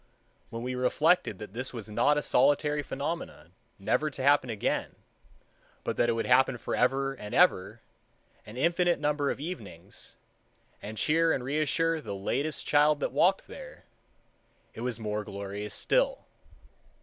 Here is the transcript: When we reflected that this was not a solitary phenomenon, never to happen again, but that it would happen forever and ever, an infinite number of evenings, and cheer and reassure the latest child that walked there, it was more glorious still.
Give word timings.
When 0.49 0.63
we 0.63 0.73
reflected 0.73 1.37
that 1.37 1.53
this 1.53 1.73
was 1.73 1.87
not 1.87 2.17
a 2.17 2.23
solitary 2.23 2.81
phenomenon, 2.81 3.53
never 3.77 4.09
to 4.09 4.23
happen 4.23 4.49
again, 4.49 4.95
but 5.83 5.95
that 5.97 6.09
it 6.09 6.13
would 6.13 6.25
happen 6.25 6.57
forever 6.57 7.13
and 7.13 7.35
ever, 7.35 7.81
an 8.43 8.57
infinite 8.57 8.97
number 8.99 9.29
of 9.29 9.39
evenings, 9.39 10.15
and 10.81 10.97
cheer 10.97 11.31
and 11.31 11.43
reassure 11.43 12.01
the 12.01 12.15
latest 12.15 12.65
child 12.65 12.99
that 12.99 13.11
walked 13.11 13.45
there, 13.45 13.83
it 14.73 14.81
was 14.81 14.99
more 14.99 15.23
glorious 15.23 15.75
still. 15.75 16.25